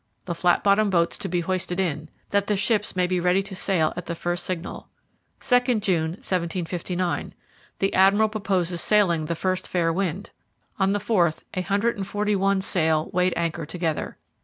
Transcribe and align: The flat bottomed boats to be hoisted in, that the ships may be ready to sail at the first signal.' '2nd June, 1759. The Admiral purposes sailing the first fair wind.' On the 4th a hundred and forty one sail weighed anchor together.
The 0.25 0.33
flat 0.33 0.63
bottomed 0.63 0.89
boats 0.89 1.15
to 1.19 1.29
be 1.29 1.41
hoisted 1.41 1.79
in, 1.79 2.09
that 2.31 2.47
the 2.47 2.57
ships 2.57 2.95
may 2.95 3.05
be 3.05 3.19
ready 3.19 3.43
to 3.43 3.55
sail 3.55 3.93
at 3.95 4.07
the 4.07 4.15
first 4.15 4.43
signal.' 4.45 4.87
'2nd 5.41 5.81
June, 5.81 6.09
1759. 6.13 7.35
The 7.77 7.93
Admiral 7.93 8.29
purposes 8.29 8.81
sailing 8.81 9.25
the 9.25 9.35
first 9.35 9.67
fair 9.67 9.93
wind.' 9.93 10.31
On 10.79 10.93
the 10.93 10.97
4th 10.97 11.43
a 11.53 11.61
hundred 11.61 11.97
and 11.97 12.07
forty 12.07 12.35
one 12.35 12.61
sail 12.61 13.11
weighed 13.13 13.35
anchor 13.37 13.63
together. 13.67 14.17